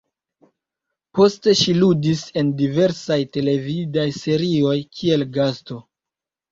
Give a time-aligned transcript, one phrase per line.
[1.19, 5.85] Poste ŝi ludis en diversaj televidaj serioj, kiel gasto.